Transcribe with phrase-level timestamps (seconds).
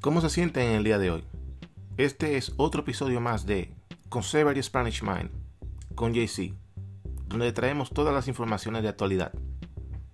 [0.00, 1.24] ¿Cómo se sienten en el día de hoy?
[1.98, 3.74] Este es otro episodio más de
[4.08, 5.28] Conservative Spanish Mind
[5.94, 6.54] con JC,
[7.26, 9.34] donde traemos todas las informaciones de actualidad,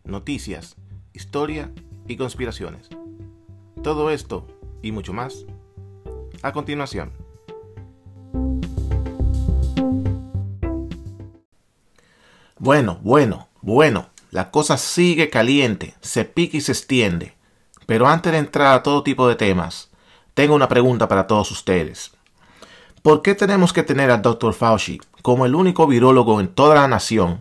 [0.02, 0.74] noticias,
[1.12, 1.70] historia
[2.08, 2.88] y conspiraciones.
[3.84, 4.48] Todo esto
[4.82, 5.46] y mucho más
[6.42, 7.12] a continuación.
[12.58, 17.35] Bueno, bueno, bueno, la cosa sigue caliente, se pica y se extiende.
[17.86, 19.90] Pero antes de entrar a todo tipo de temas,
[20.34, 22.12] tengo una pregunta para todos ustedes.
[23.02, 24.52] ¿Por qué tenemos que tener al Dr.
[24.52, 27.40] Fauci como el único virólogo en toda la nación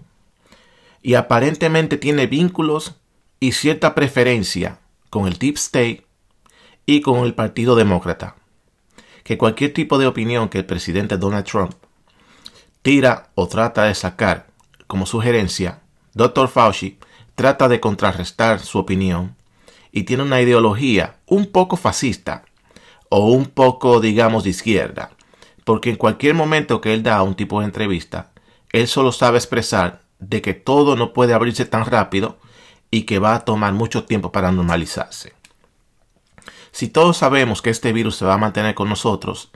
[1.02, 2.96] y aparentemente tiene vínculos
[3.40, 6.06] y cierta preferencia con el Deep State
[6.86, 8.36] y con el Partido Demócrata?
[9.24, 11.74] Que cualquier tipo de opinión que el presidente Donald Trump
[12.84, 14.48] tira o trata de sacar
[14.86, 15.82] como sugerencia,
[16.14, 16.48] Dr.
[16.48, 17.00] Fauci
[17.34, 19.35] trata de contrarrestar su opinión
[19.96, 22.44] y tiene una ideología un poco fascista
[23.08, 25.12] o un poco, digamos, de izquierda,
[25.64, 28.34] porque en cualquier momento que él da un tipo de entrevista,
[28.74, 32.38] él solo sabe expresar de que todo no puede abrirse tan rápido
[32.92, 35.34] y que va a tomar mucho tiempo para normalizarse.
[36.74, 39.50] Si todos sabemos que este virus se va a mantener con nosotros,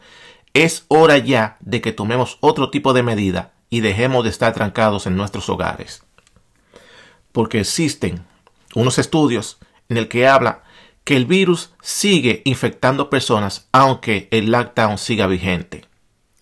[0.54, 5.06] es hora ya de que tomemos otro tipo de medida y dejemos de estar trancados
[5.06, 6.02] en nuestros hogares.
[7.34, 8.26] Porque existen
[8.74, 9.60] unos estudios
[9.90, 10.64] en el que habla
[11.04, 15.86] que el virus sigue infectando personas aunque el lockdown siga vigente.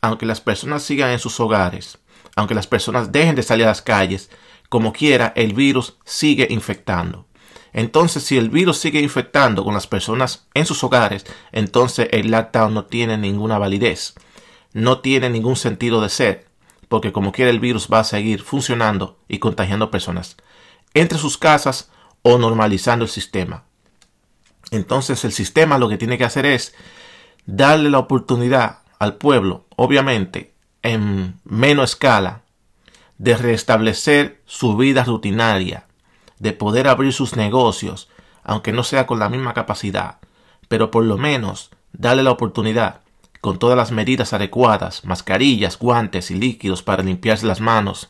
[0.02, 1.98] Aunque las personas sigan en sus hogares,
[2.36, 4.30] aunque las personas dejen de salir a las calles,
[4.70, 7.26] como quiera, el virus sigue infectando.
[7.73, 12.73] Entonces, si el virus sigue infectando con las personas en sus hogares, entonces el lockdown
[12.73, 14.16] no tiene ninguna validez,
[14.73, 16.45] no tiene ningún sentido de ser,
[16.89, 20.38] porque como quiera el virus va a seguir funcionando y contagiando personas
[20.94, 21.89] entre sus casas
[22.22, 23.64] o normalizando el sistema.
[24.72, 26.76] Entonces el sistema lo que tiene que hacer es
[27.46, 32.42] darle la oportunidad al pueblo, obviamente en menos escala,
[33.17, 35.86] de restablecer su vida rutinaria,
[36.39, 38.10] de poder abrir sus negocios,
[38.44, 40.17] aunque no sea con la misma capacidad,
[40.67, 43.02] pero por lo menos darle la oportunidad,
[43.42, 48.10] con todas las medidas adecuadas, mascarillas, guantes y líquidos para limpiarse las manos,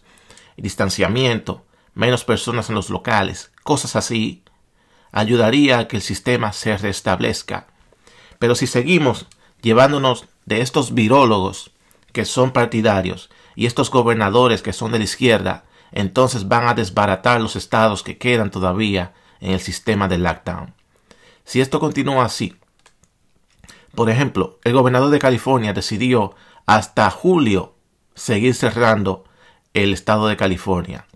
[0.55, 1.65] distanciamiento,
[1.97, 4.43] menos personas en los locales, cosas así,
[5.11, 7.65] ayudaría a que el sistema se restablezca.
[8.37, 9.25] Pero si seguimos
[9.63, 11.71] llevándonos de estos virólogos
[12.13, 17.41] que son partidarios y estos gobernadores que son de la izquierda, entonces van a desbaratar
[17.41, 20.75] los estados que quedan todavía en el sistema del lockdown.
[21.45, 22.55] Si esto continúa así,
[23.95, 26.35] por ejemplo, el gobernador de California decidió
[26.67, 27.73] hasta julio
[28.13, 29.23] seguir cerrando
[29.73, 31.07] el estado de California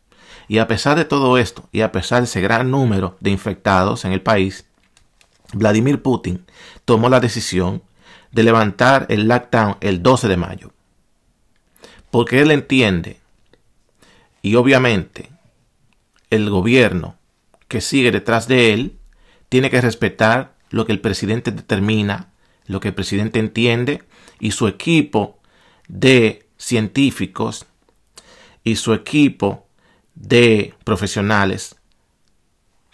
[0.47, 4.05] Y a pesar de todo esto, y a pesar de ese gran número de infectados
[4.05, 4.63] en el país,
[5.51, 6.45] Vladimir Putin
[6.85, 7.83] tomó la decisión
[8.31, 10.71] de levantar el lockdown el 12 de mayo
[12.15, 13.19] porque él entiende,
[14.41, 15.31] y obviamente
[16.29, 17.17] el gobierno
[17.67, 18.97] que sigue detrás de él,
[19.49, 22.31] tiene que respetar lo que el presidente determina,
[22.67, 24.01] lo que el presidente entiende
[24.39, 25.39] y su equipo
[25.89, 27.65] de científicos
[28.63, 29.67] y su equipo
[30.13, 31.75] de profesionales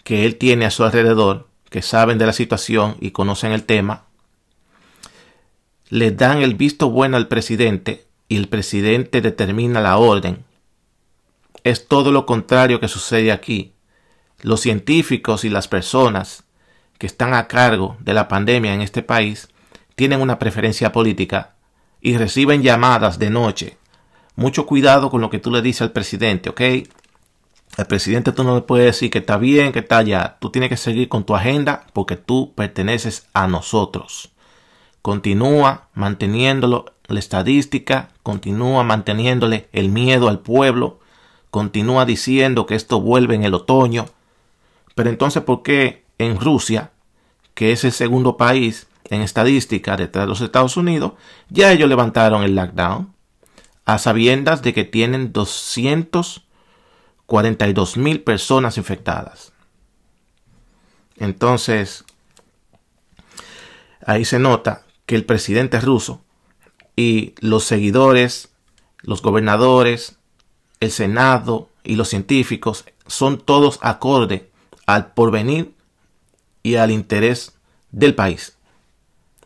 [0.02, 4.06] que él tiene a su alrededor, que saben de la situación y conocen el tema,
[5.90, 10.42] le dan el visto bueno al presidente y el presidente determina la orden.
[11.64, 13.74] Es todo lo contrario que sucede aquí.
[14.40, 16.44] Los científicos y las personas
[16.96, 19.50] que están a cargo de la pandemia en este país
[19.96, 21.56] tienen una preferencia política
[22.00, 23.76] y reciben llamadas de noche.
[24.34, 26.60] Mucho cuidado con lo que tú le dices al presidente, ¿ok?
[27.76, 30.38] El presidente tú no le puedes decir que está bien, que está allá.
[30.40, 34.32] Tú tienes que seguir con tu agenda porque tú perteneces a nosotros.
[35.02, 41.00] Continúa manteniéndolo la estadística, continúa manteniéndole el miedo al pueblo,
[41.50, 44.06] continúa diciendo que esto vuelve en el otoño.
[44.94, 46.90] Pero entonces, ¿por qué en Rusia,
[47.54, 51.12] que es el segundo país en estadística detrás de los Estados Unidos,
[51.48, 53.12] ya ellos levantaron el lockdown
[53.84, 56.44] a sabiendas de que tienen 200
[57.32, 59.54] 42 mil personas infectadas.
[61.16, 62.04] Entonces,
[64.04, 66.20] ahí se nota que el presidente ruso
[67.40, 68.50] los seguidores,
[69.02, 70.16] los gobernadores,
[70.80, 74.50] el Senado y los científicos son todos acorde
[74.86, 75.74] al porvenir
[76.62, 77.56] y al interés
[77.90, 78.56] del país,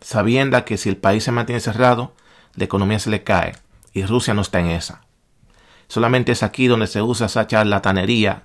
[0.01, 2.13] sabiendo que si el país se mantiene cerrado,
[2.55, 3.55] la economía se le cae
[3.93, 5.03] y Rusia no está en esa.
[5.89, 8.45] Solamente es aquí donde se usa esa charlatanería,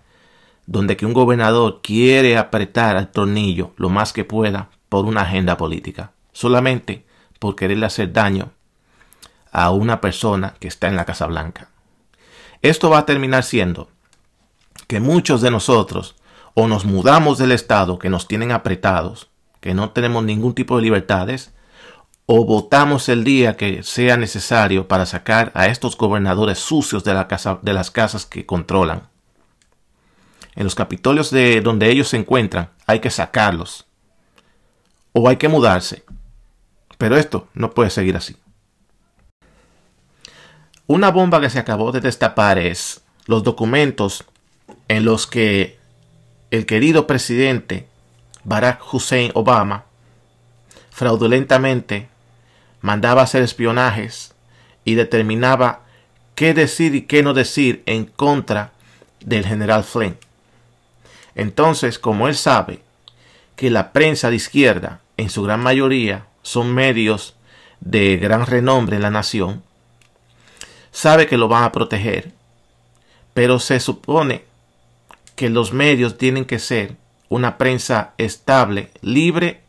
[0.66, 5.58] donde que un gobernador quiere apretar al tornillo lo más que pueda por una agenda
[5.58, 7.06] política, solamente
[7.40, 8.52] por quererle hacer daño
[9.52, 11.70] a una persona que está en la Casa Blanca.
[12.62, 13.90] Esto va a terminar siendo
[14.88, 16.16] que muchos de nosotros
[16.54, 20.84] o nos mudamos del estado que nos tienen apretados, que no tenemos ningún tipo de
[20.84, 21.54] libertades,
[22.26, 27.14] o votamos el día que sea necesario para sacar a estos gobernadores sucios de,
[27.62, 29.10] de las casas que controlan.
[30.56, 33.86] En los capitolios de donde ellos se encuentran hay que sacarlos.
[35.14, 36.04] O hay que mudarse.
[36.98, 38.36] Pero esto no puede seguir así.
[40.92, 44.26] Una bomba que se acabó de destapar es los documentos
[44.90, 45.80] en los que
[46.50, 47.88] el querido presidente
[48.44, 49.86] Barack Hussein Obama
[50.90, 52.10] fraudulentamente
[52.82, 54.36] mandaba hacer espionajes
[54.84, 55.84] y determinaba
[56.36, 58.74] qué decir y qué no decir en contra
[59.22, 60.18] del general Flynn.
[61.36, 62.82] Entonces, como él sabe
[63.56, 67.38] que la prensa de izquierda, en su gran mayoría, son medios
[67.80, 69.64] de gran renombre en la nación,
[70.92, 72.32] sabe que lo van a proteger,
[73.34, 74.44] pero se supone
[75.36, 76.96] que los medios tienen que ser
[77.30, 79.62] una prensa estable, libre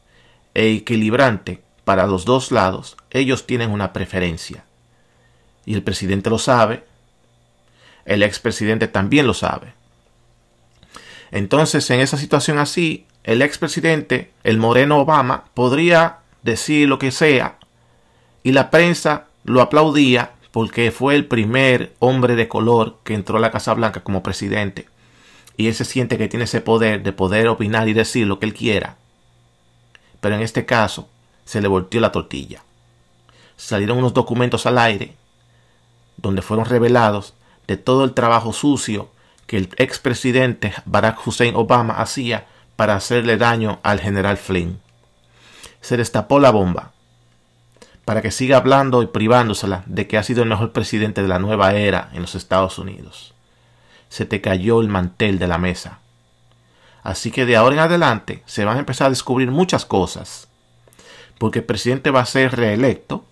[0.54, 4.64] e equilibrante para los dos lados, ellos tienen una preferencia.
[5.64, 6.84] Y el presidente lo sabe,
[8.04, 9.75] el expresidente también lo sabe.
[11.30, 17.58] Entonces, en esa situación así, el expresidente, el moreno Obama, podría decir lo que sea
[18.42, 23.40] y la prensa lo aplaudía porque fue el primer hombre de color que entró a
[23.40, 24.87] la Casa Blanca como presidente.
[25.56, 28.47] Y él se siente que tiene ese poder de poder opinar y decir lo que
[28.47, 28.97] él quiera.
[30.21, 31.09] Pero en este caso,
[31.44, 32.62] se le volteó la tortilla.
[33.56, 35.16] Salieron unos documentos al aire
[36.18, 37.35] donde fueron revelados
[37.66, 39.11] de todo el trabajo sucio
[39.47, 44.80] que el expresidente Barack Hussein Obama hacía para hacerle daño al general Flynn.
[45.80, 46.92] Se destapó la bomba
[48.04, 51.38] para que siga hablando y privándosela de que ha sido el mejor presidente de la
[51.38, 53.35] nueva era en los Estados Unidos.
[54.09, 56.00] Se te cayó el mantel de la mesa.
[57.02, 60.49] Así que de ahora en adelante se van a empezar a descubrir muchas cosas
[61.42, 63.25] porque el presidente va a ser reelecto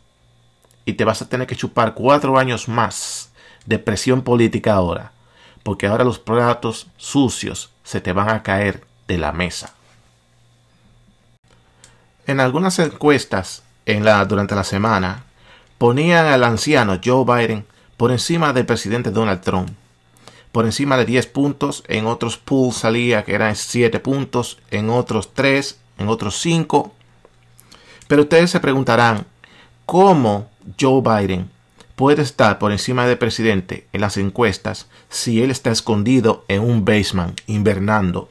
[0.84, 3.30] y te vas a tener que chupar cuatro años más
[3.66, 5.12] de presión política ahora,
[5.62, 9.74] porque ahora los platos sucios se te van a caer de la mesa.
[12.26, 15.24] En algunas encuestas durante la semana
[15.78, 17.64] ponían al anciano Joe Biden
[17.96, 19.70] por encima del presidente Donald Trump.
[20.52, 25.32] Por encima de 10 puntos, en otros pools salía que eran 7 puntos, en otros
[25.34, 26.92] 3, en otros 5
[28.10, 29.24] pero ustedes se preguntarán,
[29.86, 31.48] ¿cómo Joe Biden
[31.94, 36.84] puede estar por encima del presidente en las encuestas si él está escondido en un
[36.84, 38.28] basement, invernando?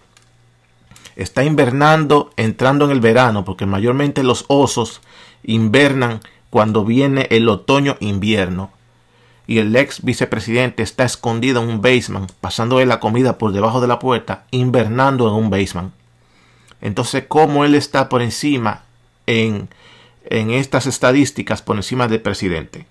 [1.16, 5.00] Está invernando entrando en el verano, porque mayormente los osos
[5.44, 8.72] invernan cuando viene el otoño-invierno.
[9.48, 13.88] Y el ex vicepresidente está escondido en un basement, pasándole la comida por debajo de
[13.88, 15.92] la puerta, invernando en un basement.
[16.82, 18.84] Entonces, ¿cómo él está por encima
[19.26, 19.70] en,
[20.26, 22.86] en estas estadísticas, por encima del presidente?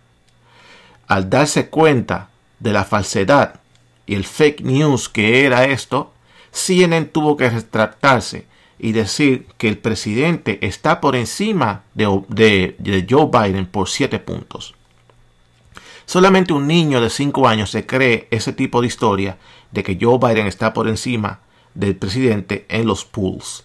[1.07, 2.29] Al darse cuenta
[2.59, 3.61] de la falsedad
[4.07, 6.13] y el fake news que era esto,
[6.51, 8.47] CNN tuvo que retractarse
[8.79, 14.75] y decir que el presidente está por encima de, de, Joe Biden por 7 puntos.
[16.07, 19.37] Solamente un niño de 5 años se cree ese tipo de historia
[19.73, 21.41] de que Joe Biden está por encima
[21.75, 23.65] del presidente en los polls.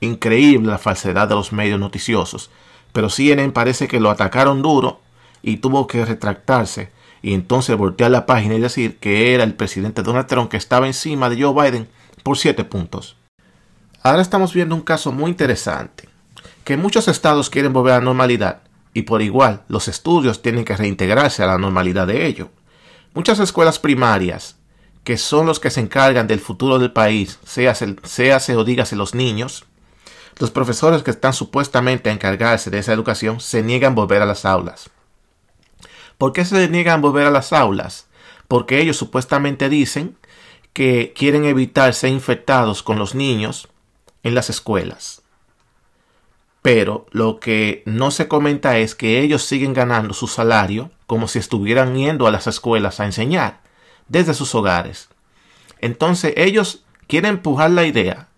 [0.00, 2.50] Increíble la falsedad de los medios noticiosos,
[2.92, 5.00] pero CNN parece que lo atacaron duro
[5.42, 6.90] y tuvo que retractarse
[7.22, 10.86] y entonces voltear la página y decir que era el presidente Donald Trump que estaba
[10.86, 11.88] encima de Joe Biden
[12.22, 13.16] por 7 puntos.
[14.06, 16.10] Ahora estamos viendo un caso muy interesante,
[16.62, 18.60] que muchos estados quieren volver a la normalidad
[18.92, 22.50] y por igual los estudios tienen que reintegrarse a la normalidad de ello.
[23.14, 24.56] Muchas escuelas primarias,
[25.04, 29.14] que son los que se encargan del futuro del país, sea se o dígase los
[29.14, 29.64] niños,
[30.38, 34.26] los profesores que están supuestamente a encargarse de esa educación se niegan a volver a
[34.26, 34.90] las aulas.
[36.18, 38.06] ¿Por qué se niegan a volver a las aulas?
[38.48, 40.18] Porque ellos supuestamente dicen
[40.74, 43.70] que quieren evitar ser infectados con los niños
[44.24, 45.22] en las escuelas.
[46.62, 51.38] Pero lo que no se comenta es que ellos siguen ganando su salario como si
[51.38, 53.60] estuvieran yendo a las escuelas a enseñar
[54.08, 55.10] desde sus hogares.
[55.80, 58.28] Entonces ellos quieren empujar la idea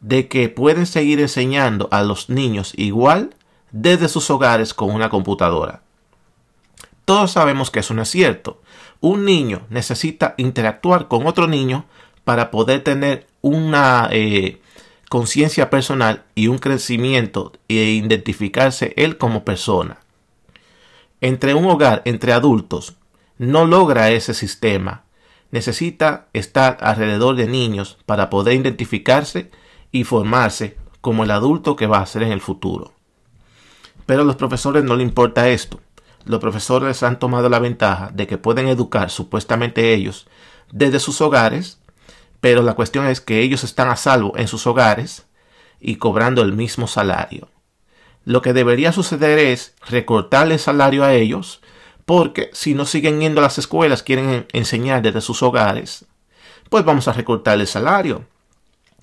[0.00, 3.34] de que pueden seguir enseñando a los niños igual
[3.70, 5.82] desde sus hogares con una computadora.
[7.04, 8.60] Todos sabemos que eso no es cierto.
[9.00, 11.84] Un niño necesita interactuar con otro niño
[12.24, 14.59] para poder tener una eh,
[15.10, 19.98] conciencia personal y un crecimiento e identificarse él como persona.
[21.20, 22.94] Entre un hogar, entre adultos,
[23.36, 25.04] no logra ese sistema.
[25.50, 29.50] Necesita estar alrededor de niños para poder identificarse
[29.92, 32.94] y formarse como el adulto que va a ser en el futuro.
[34.06, 35.80] Pero a los profesores no le importa esto
[36.24, 40.26] los profesores han tomado la ventaja de que pueden educar supuestamente ellos
[40.72, 41.79] desde sus hogares,
[42.40, 45.26] pero la cuestión es que ellos están a salvo en sus hogares
[45.80, 47.48] y cobrando el mismo salario.
[48.24, 51.60] Lo que debería suceder es recortarle el salario a ellos,
[52.04, 56.04] porque si no siguen yendo a las escuelas, quieren enseñar desde sus hogares,
[56.68, 58.24] pues vamos a recortarle el salario.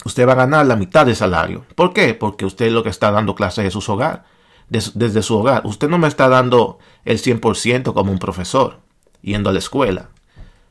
[0.05, 1.65] Usted va a ganar la mitad del salario.
[1.75, 2.13] ¿Por qué?
[2.13, 4.21] Porque usted es lo que está dando clases de sus hogares
[4.69, 5.61] desde su hogar.
[5.65, 8.79] Usted no me está dando el 100% como un profesor
[9.21, 10.09] yendo a la escuela.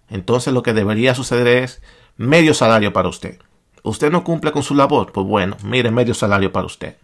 [0.08, 1.82] Entonces lo que debería suceder es
[2.16, 3.38] medio salario para usted.
[3.82, 6.96] Usted no cumple con su labor, pues bueno, mire, medio salario para usted.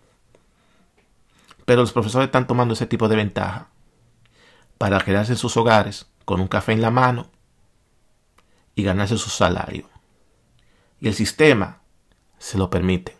[1.64, 3.68] Pero los profesores están tomando ese tipo de ventaja
[4.78, 7.28] para quedarse en sus hogares con un café en la mano
[8.74, 9.88] y ganarse su salario.
[11.00, 11.78] Y el sistema
[12.38, 13.16] se lo permite.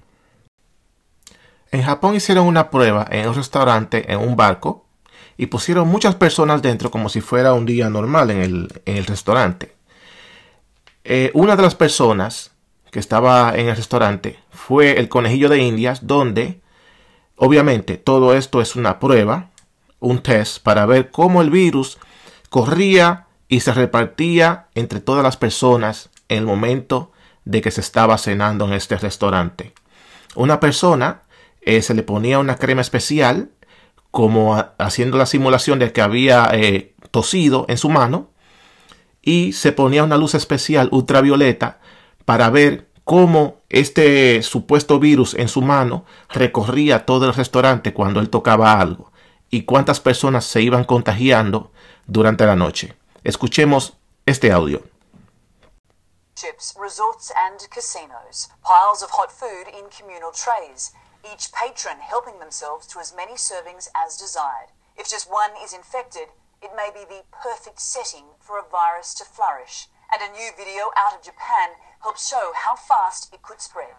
[1.70, 4.87] En Japón hicieron una prueba en un restaurante, en un barco,
[5.37, 9.75] y pusieron muchas personas dentro como si fuera un día normal en el, restaurante.
[11.04, 12.52] Eh, una de las personas
[12.90, 16.61] que estaba en el restaurante fue el conejillo de Indias, donde
[17.37, 19.50] obviamente todo esto es una prueba,
[19.99, 21.99] un test para ver cómo el virus
[22.50, 27.12] corría y se repartía entre todas las personas en el momento
[27.44, 29.73] de que se estaba cenando en este restaurante.
[30.35, 31.23] Una persona
[31.61, 33.50] eh, se le ponía una crema especial,
[34.11, 38.32] como haciendo la simulación de que había eh, tosido en su mano,
[39.23, 41.79] y se ponía una luz especial ultravioleta
[42.25, 48.29] para ver cómo este supuesto virus en su mano recorría todo el restaurante cuando él
[48.29, 49.12] tocaba algo
[49.49, 51.73] y cuántas personas se iban contagiando
[52.07, 52.95] durante la noche.
[53.25, 53.95] Escuchemos
[54.26, 54.83] este audio.
[56.35, 58.50] Chips, resorts and casinos.
[58.64, 60.93] Piles of hot food in communal trays.
[61.23, 64.75] each patron helping themselves to as many servings as desired.
[64.99, 66.29] If just one is infected,
[66.62, 69.88] it may be the perfect setting for a virus to flourish.
[70.12, 73.95] And a new video out of Japan helps show how fast it could spread.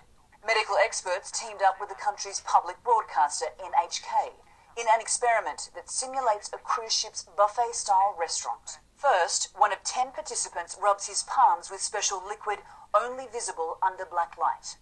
[0.46, 4.34] Medical experts teamed up with the country's public broadcaster, NHK,
[4.78, 8.80] in an experiment that simulates a cruise ship's buffet style restaurant.
[8.96, 12.60] First, one of ten participants rubs his palms with special liquid
[12.94, 14.78] only visible under black light.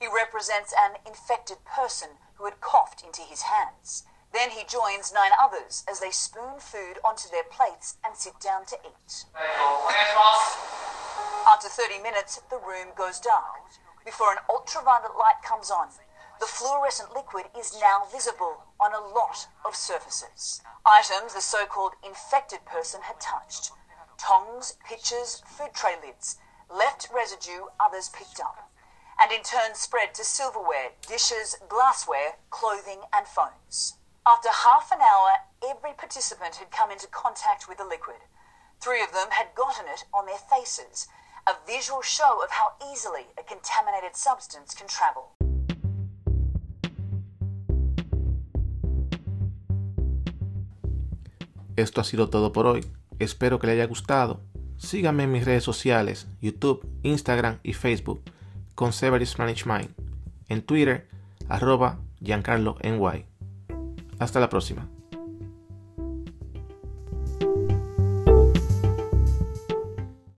[0.00, 4.04] He represents an infected person who had coughed into his hands.
[4.32, 8.66] Then he joins nine others as they spoon food onto their plates and sit down
[8.66, 9.24] to eat.
[11.46, 13.62] After 30 minutes, the room goes dark
[14.04, 15.88] before an ultraviolet light comes on.
[16.40, 20.60] The fluorescent liquid is now visible on a lot of surfaces.
[20.86, 23.72] Items the so-called infected person had touched.
[24.18, 26.36] Tongs, pitchers, food tray lids.
[26.70, 28.68] Left residue others picked up.
[29.20, 33.97] and in turn spread to silverware, dishes, glassware, clothing, and phones.
[34.28, 38.20] After half an hour, every participant had come into contact with the liquid.
[38.78, 41.08] Three of them had gotten it on their faces,
[41.46, 45.32] a visual show of how easily a contaminated substance can travel.
[51.78, 52.84] Esto ha sido todo por hoy.
[53.18, 54.42] Espero que le haya gustado.
[54.76, 58.22] Síganme en mis redes sociales, YouTube, Instagram y Facebook,
[58.74, 59.94] con Severus Spanish Mind.
[60.50, 61.08] En Twitter,
[61.48, 63.27] arroba Giancarlo NY.
[64.18, 64.88] Hasta la próxima.